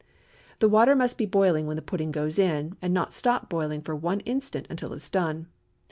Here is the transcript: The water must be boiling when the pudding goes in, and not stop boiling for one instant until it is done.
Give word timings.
The 0.57 0.67
water 0.67 0.95
must 0.95 1.15
be 1.19 1.27
boiling 1.27 1.67
when 1.67 1.75
the 1.75 1.83
pudding 1.83 2.11
goes 2.11 2.39
in, 2.39 2.75
and 2.81 2.91
not 2.91 3.13
stop 3.13 3.49
boiling 3.51 3.83
for 3.83 3.95
one 3.95 4.21
instant 4.21 4.65
until 4.67 4.93
it 4.93 5.03
is 5.03 5.09
done. 5.11 5.45